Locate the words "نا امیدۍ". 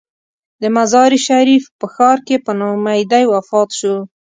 2.59-3.23